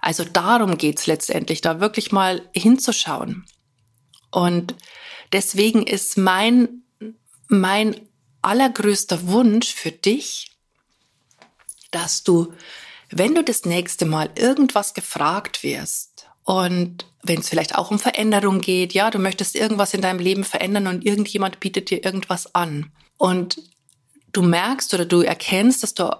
Also 0.00 0.24
darum 0.24 0.78
geht's 0.78 1.06
letztendlich, 1.06 1.60
da 1.60 1.80
wirklich 1.80 2.12
mal 2.12 2.48
hinzuschauen. 2.52 3.44
Und 4.30 4.74
Deswegen 5.32 5.86
ist 5.86 6.16
mein, 6.16 6.82
mein 7.48 8.08
allergrößter 8.42 9.26
Wunsch 9.28 9.72
für 9.72 9.90
dich, 9.90 10.56
dass 11.90 12.22
du, 12.22 12.52
wenn 13.10 13.34
du 13.34 13.42
das 13.42 13.64
nächste 13.64 14.06
Mal 14.06 14.30
irgendwas 14.36 14.94
gefragt 14.94 15.62
wirst 15.62 16.28
und 16.44 17.06
wenn 17.28 17.40
es 17.40 17.48
vielleicht 17.48 17.74
auch 17.74 17.90
um 17.90 17.98
Veränderung 17.98 18.60
geht, 18.60 18.92
ja, 18.92 19.10
du 19.10 19.18
möchtest 19.18 19.56
irgendwas 19.56 19.94
in 19.94 20.00
deinem 20.00 20.18
Leben 20.18 20.44
verändern 20.44 20.86
und 20.86 21.04
irgendjemand 21.04 21.60
bietet 21.60 21.90
dir 21.90 22.04
irgendwas 22.04 22.54
an 22.54 22.92
und 23.18 23.60
du 24.32 24.42
merkst 24.42 24.92
oder 24.94 25.04
du 25.04 25.22
erkennst, 25.22 25.82
dass 25.82 25.94
du 25.94 26.10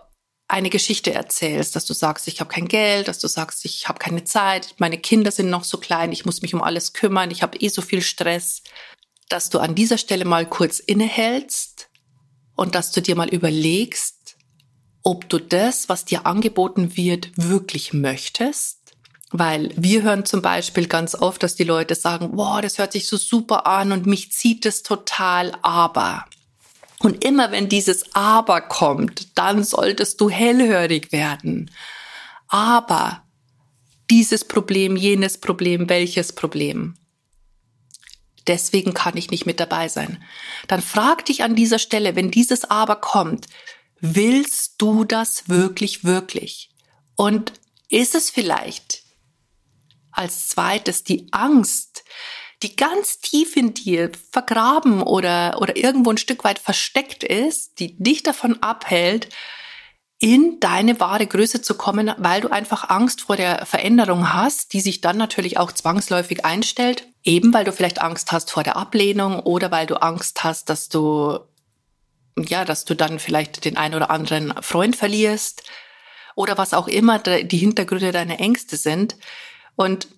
eine 0.49 0.71
Geschichte 0.71 1.13
erzählst, 1.13 1.75
dass 1.75 1.85
du 1.87 1.93
sagst, 1.93 2.29
ich 2.29 2.41
habe 2.41 2.51
kein 2.51 2.69
Geld, 2.69 3.09
dass 3.09 3.19
du 3.19 3.27
sagst, 3.27 3.65
ich 3.65 3.89
habe 3.89 3.99
keine 3.99 4.25
Zeit, 4.25 4.75
meine 4.79 4.99
Kinder 4.99 5.31
sind 5.31 5.51
noch 5.51 5.65
so 5.65 5.79
klein, 5.79 6.13
ich 6.13 6.25
muss 6.25 6.43
mich 6.43 6.55
um 6.55 6.63
alles 6.63 6.93
kümmern, 6.93 7.31
ich 7.31 7.43
habe 7.43 7.59
eh 7.59 7.69
so 7.69 7.83
viel 7.83 8.01
Stress, 8.01 8.63
dass 9.29 9.51
du 9.51 9.59
an 9.59 9.75
dieser 9.75 9.99
Stelle 9.99 10.25
mal 10.25 10.49
kurz 10.49 10.79
innehältst 10.79 11.89
und 12.55 12.75
dass 12.75 12.93
du 12.93 13.03
dir 13.03 13.17
mal 13.17 13.29
überlegst, 13.29 14.37
ob 15.03 15.29
du 15.29 15.39
das, 15.39 15.89
was 15.89 16.05
dir 16.05 16.27
angeboten 16.27 16.97
wird, 16.97 17.31
wirklich 17.37 17.93
möchtest. 17.93 18.76
Weil 19.31 19.73
wir 19.77 20.03
hören 20.03 20.25
zum 20.25 20.41
Beispiel 20.41 20.87
ganz 20.87 21.15
oft, 21.15 21.43
dass 21.43 21.57
die 21.57 21.65
Leute 21.65 21.95
sagen, 21.95 22.31
wow, 22.33 22.61
das 22.61 22.79
hört 22.79 22.93
sich 22.93 23.09
so 23.09 23.17
super 23.17 23.67
an 23.67 23.93
und 23.93 24.07
mich 24.07 24.33
zieht 24.33 24.65
es 24.67 24.83
total, 24.83 25.53
aber. 25.63 26.25
Und 27.01 27.25
immer 27.25 27.51
wenn 27.51 27.69
dieses 27.69 28.15
Aber 28.15 28.61
kommt, 28.63 29.37
dann 29.37 29.65
solltest 29.65 30.21
du 30.21 30.31
hellhörig 30.31 31.13
werden. 31.13 31.71
Aber 32.49 33.25
dieses 34.11 34.45
Problem, 34.45 34.97
jenes 34.97 35.39
Problem, 35.39 35.89
welches 35.89 36.33
Problem? 36.33 36.95
deswegen 38.47 38.95
kann 38.95 39.17
ich 39.17 39.31
nicht 39.31 39.47
mit 39.47 39.61
dabei 39.61 39.89
sein. 39.89 40.23
Dann 40.69 40.83
frag 40.83 41.25
dich 41.25 41.43
an 41.43 41.55
dieser 41.55 41.79
Stelle, 41.79 42.17
wenn 42.17 42.31
dieses 42.31 42.65
Aber 42.65 42.97
kommt, 42.97 43.47
willst 44.01 44.75
du 44.79 45.05
das 45.05 45.49
wirklich, 45.49 46.05
wirklich? 46.05 46.71
Und 47.17 47.53
ist 47.89 48.15
es 48.15 48.31
vielleicht 48.31 49.03
als 50.17 50.49
zweites 50.49 51.05
die 51.05 51.29
Angst, 51.33 52.05
die 52.63 52.75
ganz 52.75 53.19
tief 53.19 53.57
in 53.57 53.75
dir 53.75 54.11
vergraben 54.33 55.03
oder, 55.03 55.59
oder 55.61 55.77
irgendwo 55.77 56.11
ein 56.11 56.19
Stück 56.19 56.45
weit 56.45 56.59
versteckt 56.59 57.23
ist, 57.23 57.79
die 57.79 57.97
dich 58.03 58.23
davon 58.23 58.63
abhält, 58.63 59.29
in 60.19 60.59
deine 60.61 60.99
wahre 60.99 61.27
Größe 61.27 61.61
zu 61.61 61.75
kommen, 61.75 62.11
weil 62.17 62.41
du 62.41 62.49
einfach 62.49 62.89
Angst 62.89 63.21
vor 63.21 63.37
der 63.37 63.67
Veränderung 63.67 64.33
hast, 64.33 64.73
die 64.73 64.81
sich 64.81 65.03
dann 65.03 65.19
natürlich 65.19 65.59
auch 65.59 65.73
zwangsläufig 65.73 66.45
einstellt, 66.45 67.07
eben 67.23 67.53
weil 67.53 67.65
du 67.65 67.73
vielleicht 67.73 68.01
Angst 68.01 68.33
hast 68.33 68.51
vor 68.51 68.63
der 68.63 68.77
Ablehnung 68.77 69.41
oder 69.41 69.71
weil 69.71 69.87
du 69.87 69.97
Angst 69.97 70.43
hast, 70.43 70.71
dass 70.71 70.89
du 70.89 71.41
ja, 72.39 72.65
dass 72.65 72.85
du 72.85 72.95
dann 72.95 73.19
vielleicht 73.19 73.65
den 73.65 73.77
einen 73.77 73.95
oder 73.95 74.11
anderen 74.11 74.53
Freund 74.63 74.95
verlierst 74.95 75.63
oder 76.35 76.59
was 76.59 76.75
auch 76.75 76.87
immer 76.87 77.19
die 77.19 77.57
Hintergründe 77.57 78.13
deiner 78.13 78.41
Ängste 78.41 78.77
sind 78.77 79.17
und 79.77 80.09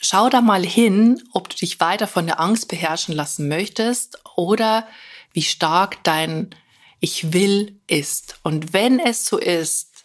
schau 0.00 0.28
da 0.28 0.40
mal 0.40 0.64
hin, 0.64 1.22
ob 1.32 1.48
du 1.48 1.56
dich 1.56 1.80
weiter 1.80 2.06
von 2.06 2.26
der 2.26 2.40
Angst 2.40 2.68
beherrschen 2.68 3.14
lassen 3.14 3.48
möchtest 3.48 4.18
oder 4.36 4.86
wie 5.32 5.42
stark 5.42 6.02
dein 6.04 6.54
ich 7.00 7.32
will 7.32 7.80
ist. 7.86 8.38
Und 8.42 8.72
wenn 8.72 8.98
es 8.98 9.26
so 9.26 9.38
ist, 9.38 10.04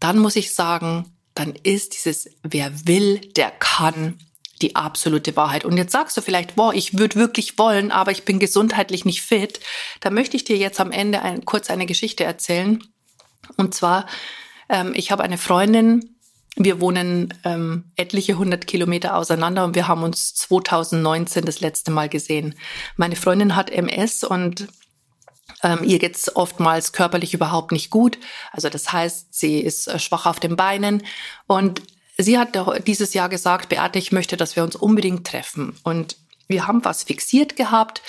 dann 0.00 0.18
muss 0.18 0.36
ich 0.36 0.54
sagen, 0.54 1.16
dann 1.34 1.54
ist 1.62 1.94
dieses 1.94 2.30
Wer 2.42 2.86
will, 2.86 3.18
der 3.18 3.50
kann 3.50 4.18
die 4.60 4.76
absolute 4.76 5.34
Wahrheit. 5.36 5.64
Und 5.64 5.76
jetzt 5.76 5.92
sagst 5.92 6.16
du 6.16 6.20
vielleicht, 6.20 6.54
boah, 6.54 6.72
ich 6.72 6.96
würde 6.98 7.16
wirklich 7.16 7.58
wollen, 7.58 7.90
aber 7.90 8.12
ich 8.12 8.24
bin 8.24 8.38
gesundheitlich 8.38 9.04
nicht 9.04 9.22
fit. 9.22 9.60
Da 10.00 10.10
möchte 10.10 10.36
ich 10.36 10.44
dir 10.44 10.56
jetzt 10.56 10.78
am 10.78 10.92
Ende 10.92 11.22
ein, 11.22 11.44
kurz 11.44 11.68
eine 11.70 11.86
Geschichte 11.86 12.22
erzählen. 12.22 12.82
Und 13.56 13.74
zwar, 13.74 14.06
ähm, 14.68 14.92
ich 14.94 15.10
habe 15.10 15.24
eine 15.24 15.38
Freundin, 15.38 16.11
wir 16.56 16.80
wohnen 16.80 17.32
ähm, 17.44 17.92
etliche 17.96 18.36
hundert 18.36 18.66
Kilometer 18.66 19.16
auseinander 19.16 19.64
und 19.64 19.74
wir 19.74 19.88
haben 19.88 20.02
uns 20.02 20.34
2019 20.34 21.44
das 21.44 21.60
letzte 21.60 21.90
Mal 21.90 22.08
gesehen. 22.08 22.54
Meine 22.96 23.16
Freundin 23.16 23.56
hat 23.56 23.70
MS 23.70 24.24
und 24.24 24.68
ähm, 25.62 25.80
ihr 25.82 25.98
geht's 25.98 26.34
oftmals 26.34 26.92
körperlich 26.92 27.32
überhaupt 27.32 27.72
nicht 27.72 27.90
gut. 27.90 28.18
Also 28.50 28.68
das 28.68 28.92
heißt, 28.92 29.32
sie 29.32 29.60
ist 29.60 29.86
äh, 29.86 29.98
schwach 29.98 30.26
auf 30.26 30.40
den 30.40 30.56
Beinen 30.56 31.02
und 31.46 31.82
sie 32.18 32.38
hat 32.38 32.58
dieses 32.86 33.14
Jahr 33.14 33.30
gesagt, 33.30 33.70
Beate, 33.70 33.98
ich 33.98 34.12
möchte, 34.12 34.36
dass 34.36 34.54
wir 34.54 34.62
uns 34.62 34.76
unbedingt 34.76 35.26
treffen. 35.26 35.78
Und 35.84 36.16
wir 36.48 36.66
haben 36.66 36.84
was 36.84 37.04
fixiert 37.04 37.56
gehabt 37.56 38.02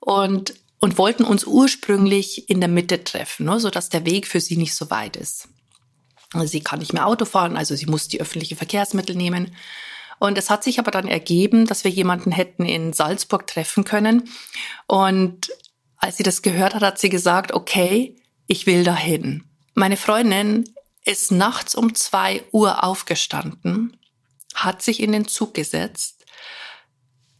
und 0.00 0.54
und 0.80 0.96
wollten 0.96 1.24
uns 1.24 1.44
ursprünglich 1.44 2.48
in 2.48 2.60
der 2.60 2.68
Mitte 2.68 3.04
treffen, 3.04 3.44
ne, 3.44 3.60
so 3.60 3.68
dass 3.68 3.90
der 3.90 4.06
Weg 4.06 4.26
für 4.26 4.40
sie 4.40 4.56
nicht 4.56 4.74
so 4.74 4.90
weit 4.90 5.16
ist. 5.16 5.48
Sie 6.44 6.60
kann 6.60 6.78
nicht 6.78 6.92
mehr 6.92 7.06
Auto 7.06 7.24
fahren, 7.24 7.56
also 7.56 7.74
sie 7.74 7.86
muss 7.86 8.08
die 8.08 8.20
öffentlichen 8.20 8.56
Verkehrsmittel 8.56 9.16
nehmen. 9.16 9.54
Und 10.20 10.38
es 10.38 10.50
hat 10.50 10.62
sich 10.62 10.78
aber 10.78 10.90
dann 10.90 11.08
ergeben, 11.08 11.66
dass 11.66 11.82
wir 11.82 11.90
jemanden 11.90 12.30
hätten 12.30 12.64
in 12.64 12.92
Salzburg 12.92 13.46
treffen 13.46 13.84
können. 13.84 14.28
Und 14.86 15.50
als 15.96 16.18
sie 16.18 16.22
das 16.22 16.42
gehört 16.42 16.74
hat, 16.74 16.82
hat 16.82 16.98
sie 16.98 17.08
gesagt, 17.08 17.52
okay, 17.52 18.16
ich 18.46 18.66
will 18.66 18.84
dahin. 18.84 19.44
Meine 19.74 19.96
Freundin 19.96 20.64
ist 21.04 21.32
nachts 21.32 21.74
um 21.74 21.94
zwei 21.94 22.44
Uhr 22.52 22.84
aufgestanden, 22.84 23.96
hat 24.54 24.82
sich 24.82 25.00
in 25.00 25.12
den 25.12 25.26
Zug 25.26 25.54
gesetzt, 25.54 26.26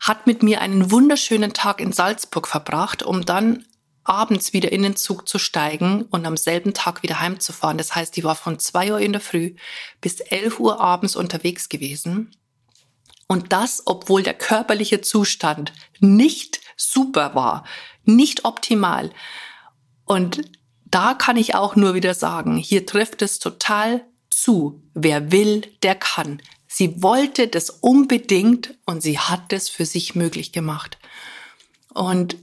hat 0.00 0.26
mit 0.26 0.42
mir 0.42 0.60
einen 0.60 0.90
wunderschönen 0.90 1.52
Tag 1.52 1.80
in 1.80 1.92
Salzburg 1.92 2.48
verbracht, 2.48 3.02
um 3.02 3.24
dann 3.24 3.66
abends 4.04 4.52
wieder 4.52 4.72
in 4.72 4.82
den 4.82 4.96
Zug 4.96 5.28
zu 5.28 5.38
steigen 5.38 6.02
und 6.02 6.26
am 6.26 6.36
selben 6.36 6.74
Tag 6.74 7.02
wieder 7.02 7.20
heimzufahren. 7.20 7.78
Das 7.78 7.94
heißt, 7.94 8.16
die 8.16 8.24
war 8.24 8.34
von 8.34 8.58
zwei 8.58 8.92
Uhr 8.92 9.00
in 9.00 9.12
der 9.12 9.20
Früh 9.20 9.54
bis 10.00 10.20
elf 10.20 10.58
Uhr 10.58 10.80
abends 10.80 11.16
unterwegs 11.16 11.68
gewesen. 11.68 12.34
Und 13.26 13.52
das, 13.52 13.82
obwohl 13.86 14.22
der 14.22 14.34
körperliche 14.34 15.02
Zustand 15.02 15.72
nicht 16.00 16.60
super 16.76 17.34
war, 17.34 17.64
nicht 18.04 18.44
optimal. 18.44 19.10
Und 20.04 20.42
da 20.86 21.14
kann 21.14 21.36
ich 21.36 21.54
auch 21.54 21.76
nur 21.76 21.94
wieder 21.94 22.14
sagen, 22.14 22.56
hier 22.56 22.86
trifft 22.86 23.22
es 23.22 23.38
total 23.38 24.04
zu. 24.30 24.82
Wer 24.94 25.30
will, 25.30 25.62
der 25.82 25.94
kann. 25.94 26.42
Sie 26.66 27.02
wollte 27.02 27.46
das 27.46 27.70
unbedingt 27.70 28.76
und 28.86 29.02
sie 29.02 29.18
hat 29.18 29.52
es 29.52 29.68
für 29.68 29.86
sich 29.86 30.14
möglich 30.14 30.52
gemacht. 30.52 30.98
Und 31.94 32.36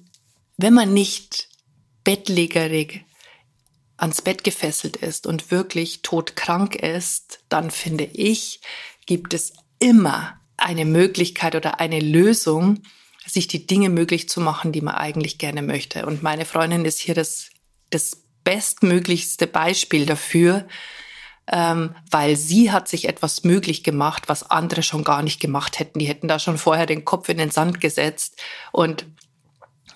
wenn 0.57 0.73
man 0.73 0.93
nicht 0.93 1.49
bettlägerig 2.03 3.05
ans 3.97 4.21
Bett 4.21 4.43
gefesselt 4.43 4.97
ist 4.97 5.25
und 5.25 5.51
wirklich 5.51 6.01
todkrank 6.01 6.75
ist, 6.75 7.39
dann 7.49 7.71
finde 7.71 8.05
ich, 8.05 8.61
gibt 9.05 9.33
es 9.33 9.53
immer 9.79 10.39
eine 10.57 10.85
Möglichkeit 10.85 11.55
oder 11.55 11.79
eine 11.79 11.99
Lösung, 11.99 12.81
sich 13.25 13.47
die 13.47 13.67
Dinge 13.67 13.89
möglich 13.89 14.29
zu 14.29 14.39
machen, 14.39 14.71
die 14.71 14.81
man 14.81 14.95
eigentlich 14.95 15.37
gerne 15.37 15.61
möchte. 15.61 16.05
Und 16.05 16.23
meine 16.23 16.45
Freundin 16.45 16.85
ist 16.85 16.99
hier 16.99 17.15
das, 17.15 17.49
das 17.89 18.23
bestmöglichste 18.43 19.47
Beispiel 19.47 20.05
dafür, 20.05 20.67
ähm, 21.51 21.95
weil 22.09 22.35
sie 22.35 22.71
hat 22.71 22.87
sich 22.87 23.07
etwas 23.07 23.43
möglich 23.43 23.83
gemacht, 23.83 24.23
was 24.27 24.49
andere 24.49 24.83
schon 24.83 25.03
gar 25.03 25.21
nicht 25.23 25.39
gemacht 25.39 25.79
hätten. 25.79 25.99
Die 25.99 26.07
hätten 26.07 26.27
da 26.27 26.39
schon 26.39 26.57
vorher 26.57 26.85
den 26.85 27.05
Kopf 27.05 27.29
in 27.29 27.37
den 27.37 27.51
Sand 27.51 27.81
gesetzt 27.81 28.41
und 28.71 29.05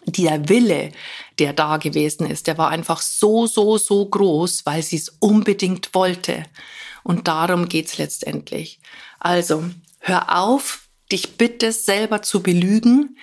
der 0.05 0.49
Wille, 0.49 0.91
der 1.39 1.53
da 1.53 1.77
gewesen 1.77 2.29
ist, 2.29 2.47
der 2.47 2.57
war 2.57 2.69
einfach 2.69 3.01
so, 3.01 3.47
so, 3.47 3.77
so 3.77 4.05
groß, 4.05 4.65
weil 4.65 4.81
sie 4.81 4.97
es 4.97 5.09
unbedingt 5.19 5.93
wollte. 5.93 6.45
Und 7.03 7.27
darum 7.27 7.69
geht's 7.69 7.97
letztendlich. 7.97 8.79
Also, 9.19 9.63
hör 9.99 10.37
auf, 10.37 10.87
dich 11.11 11.37
bitte 11.37 11.71
selber 11.71 12.21
zu 12.21 12.41
belügen, 12.41 13.17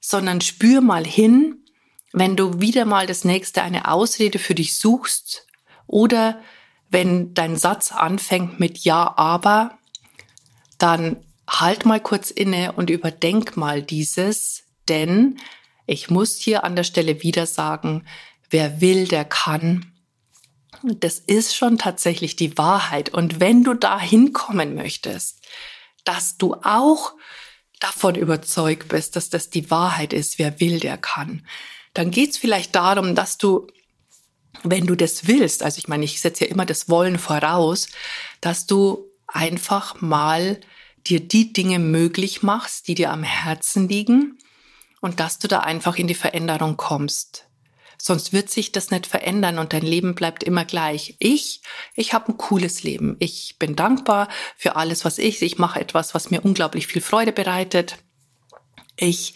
sondern 0.00 0.40
spür 0.40 0.80
mal 0.80 1.04
hin, 1.04 1.64
wenn 2.12 2.36
du 2.36 2.60
wieder 2.60 2.84
mal 2.84 3.06
das 3.06 3.24
nächste 3.24 3.62
eine 3.62 3.88
Ausrede 3.88 4.38
für 4.38 4.54
dich 4.54 4.78
suchst 4.78 5.46
oder 5.86 6.40
wenn 6.88 7.34
dein 7.34 7.56
Satz 7.56 7.92
anfängt 7.92 8.60
mit 8.60 8.78
Ja, 8.78 9.14
aber, 9.16 9.78
dann 10.78 11.16
halt 11.48 11.84
mal 11.84 12.00
kurz 12.00 12.30
inne 12.30 12.72
und 12.72 12.90
überdenk 12.90 13.56
mal 13.56 13.82
dieses, 13.82 14.64
denn 14.88 15.38
ich 15.86 16.10
muss 16.10 16.36
hier 16.36 16.64
an 16.64 16.76
der 16.76 16.84
Stelle 16.84 17.22
wieder 17.22 17.46
sagen, 17.46 18.04
wer 18.50 18.80
will, 18.80 19.06
der 19.06 19.24
kann. 19.24 19.92
Das 20.82 21.18
ist 21.18 21.56
schon 21.56 21.78
tatsächlich 21.78 22.36
die 22.36 22.58
Wahrheit. 22.58 23.08
Und 23.10 23.40
wenn 23.40 23.64
du 23.64 23.74
da 23.74 23.98
hinkommen 23.98 24.74
möchtest, 24.74 25.40
dass 26.04 26.36
du 26.36 26.54
auch 26.54 27.14
davon 27.80 28.14
überzeugt 28.14 28.88
bist, 28.88 29.16
dass 29.16 29.30
das 29.30 29.50
die 29.50 29.70
Wahrheit 29.70 30.12
ist, 30.12 30.38
wer 30.38 30.60
will, 30.60 30.80
der 30.80 30.98
kann, 30.98 31.46
dann 31.94 32.10
geht 32.10 32.30
es 32.30 32.38
vielleicht 32.38 32.74
darum, 32.74 33.14
dass 33.14 33.38
du, 33.38 33.66
wenn 34.62 34.86
du 34.86 34.94
das 34.94 35.26
willst, 35.26 35.62
also 35.62 35.78
ich 35.78 35.88
meine, 35.88 36.04
ich 36.04 36.20
setze 36.20 36.44
ja 36.44 36.50
immer 36.50 36.66
das 36.66 36.88
Wollen 36.88 37.18
voraus, 37.18 37.88
dass 38.40 38.66
du 38.66 39.10
einfach 39.26 40.00
mal 40.00 40.60
dir 41.06 41.20
die 41.20 41.52
Dinge 41.52 41.78
möglich 41.78 42.42
machst, 42.42 42.88
die 42.88 42.94
dir 42.94 43.10
am 43.12 43.22
Herzen 43.22 43.88
liegen 43.88 44.38
und 45.06 45.20
dass 45.20 45.38
du 45.38 45.46
da 45.46 45.60
einfach 45.60 45.98
in 45.98 46.08
die 46.08 46.16
Veränderung 46.16 46.76
kommst. 46.76 47.46
Sonst 47.96 48.32
wird 48.32 48.50
sich 48.50 48.72
das 48.72 48.90
nicht 48.90 49.06
verändern 49.06 49.60
und 49.60 49.72
dein 49.72 49.84
Leben 49.84 50.16
bleibt 50.16 50.42
immer 50.42 50.64
gleich. 50.64 51.14
Ich, 51.20 51.60
ich 51.94 52.12
habe 52.12 52.32
ein 52.32 52.38
cooles 52.38 52.82
Leben. 52.82 53.14
Ich 53.20 53.54
bin 53.60 53.76
dankbar 53.76 54.28
für 54.56 54.74
alles, 54.74 55.04
was 55.04 55.18
ich. 55.18 55.42
Ich 55.42 55.58
mache 55.58 55.80
etwas, 55.80 56.12
was 56.12 56.32
mir 56.32 56.44
unglaublich 56.44 56.88
viel 56.88 57.00
Freude 57.00 57.30
bereitet. 57.30 57.98
Ich 58.96 59.34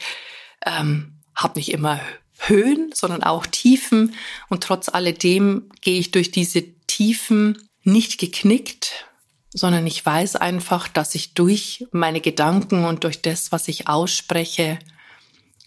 ähm, 0.67 1.21
habe 1.37 1.61
nicht 1.61 1.71
immer 1.71 2.01
Höhen, 2.41 2.91
sondern 2.93 3.23
auch 3.23 3.47
Tiefen. 3.47 4.17
Und 4.49 4.65
trotz 4.65 4.89
alledem 4.89 5.71
gehe 5.83 6.01
ich 6.01 6.11
durch 6.11 6.33
diese 6.33 6.65
Tiefen 6.89 7.69
nicht 7.85 8.19
geknickt, 8.19 9.07
sondern 9.55 9.87
ich 9.87 10.05
weiß 10.05 10.35
einfach, 10.35 10.89
dass 10.89 11.15
ich 11.15 11.35
durch 11.35 11.87
meine 11.93 12.21
Gedanken 12.21 12.85
und 12.87 13.05
durch 13.05 13.23
das, 13.23 13.53
was 13.53 13.69
ich 13.69 13.87
ausspreche, 13.87 14.81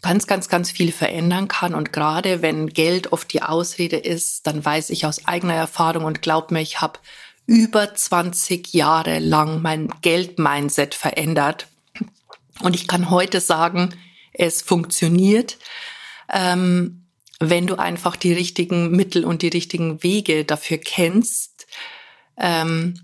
ganz, 0.03 0.27
ganz, 0.27 0.49
ganz 0.49 0.69
viel 0.69 0.91
verändern 0.91 1.47
kann. 1.47 1.73
Und 1.73 1.91
gerade 1.91 2.43
wenn 2.43 2.67
Geld 2.67 3.11
oft 3.11 3.33
die 3.33 3.41
Ausrede 3.41 3.97
ist, 3.97 4.45
dann 4.45 4.63
weiß 4.63 4.91
ich 4.91 5.07
aus 5.07 5.25
eigener 5.25 5.55
Erfahrung 5.55 6.03
und 6.03 6.21
glaub 6.21 6.51
mir, 6.51 6.61
ich 6.61 6.81
habe 6.81 6.99
über 7.47 7.95
20 7.95 8.73
Jahre 8.73 9.19
lang 9.19 9.61
mein 9.61 9.89
Geld-Mindset 10.01 10.93
verändert. 10.93 11.67
Und 12.61 12.75
ich 12.75 12.87
kann 12.87 13.09
heute 13.09 13.41
sagen, 13.41 13.95
es 14.33 14.61
funktioniert, 14.61 15.57
ähm, 16.31 17.07
wenn 17.39 17.65
du 17.65 17.75
einfach 17.75 18.15
die 18.15 18.33
richtigen 18.33 18.91
Mittel 18.91 19.25
und 19.25 19.41
die 19.41 19.49
richtigen 19.49 20.03
Wege 20.03 20.45
dafür 20.45 20.77
kennst. 20.77 21.65
Ähm, 22.37 22.99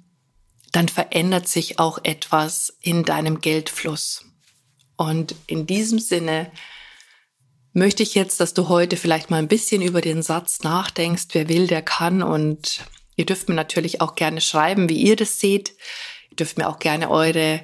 dann 0.71 0.88
verändert 0.88 1.47
sich 1.47 1.79
auch 1.79 1.99
etwas 2.03 2.77
in 2.81 3.03
deinem 3.03 3.41
Geldfluss. 3.41 4.25
Und 4.97 5.35
in 5.47 5.65
diesem 5.65 5.99
Sinne 5.99 6.51
möchte 7.80 8.04
ich 8.04 8.13
jetzt, 8.13 8.39
dass 8.39 8.54
du 8.54 8.70
heute 8.70 8.96
vielleicht 8.98 9.32
mal 9.32 9.38
ein 9.38 9.48
bisschen 9.48 9.82
über 9.82 10.02
den 10.02 10.22
Satz 10.22 10.62
nachdenkst, 10.62 11.30
wer 11.32 11.50
will, 11.50 11.65
der 11.65 11.82
kann. 11.82 12.22
Und 12.22 12.82
ihr 13.15 13.26
dürft 13.26 13.50
mir 13.50 13.56
natürlich 13.56 14.02
auch 14.02 14.13
gerne 14.13 14.42
schreiben, 14.42 14.89
wie 14.89 15.02
ihr 15.02 15.15
das 15.15 15.39
seht. 15.39 15.74
Ihr 16.30 16.36
dürft 16.36 16.60
mir 16.60 16.70
auch 16.70 16.78
gerne 16.78 17.10
eure 17.10 17.62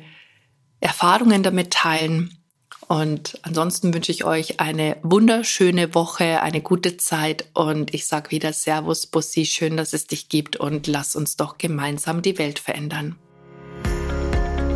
Erfahrungen 0.80 1.44
damit 1.44 1.72
teilen. 1.72 2.36
Und 2.88 3.40
ansonsten 3.42 3.94
wünsche 3.94 4.12
ich 4.12 4.26
euch 4.26 4.60
eine 4.60 4.98
wunderschöne 5.04 5.94
Woche, 5.96 6.42
eine 6.42 6.62
gute 6.62 6.98
Zeit 6.98 7.46
und 7.54 7.94
ich 7.96 8.06
sage 8.06 8.30
wieder 8.30 8.54
Servus, 8.54 9.08
Bussi, 9.08 9.46
schön, 9.46 9.76
dass 9.76 9.94
es 9.94 10.06
dich 10.06 10.30
gibt 10.30 10.56
und 10.56 10.86
lass 10.86 11.16
uns 11.16 11.36
doch 11.36 11.58
gemeinsam 11.58 12.22
die 12.22 12.38
Welt 12.38 12.60
verändern. 12.60 13.16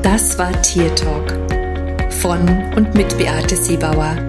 Das 0.02 0.40
war 0.40 0.60
Tier 0.64 0.94
Talk 0.96 1.32
von 2.12 2.74
und 2.74 2.96
mit 2.96 3.16
Beate 3.20 3.56
Siebauer 3.56 4.29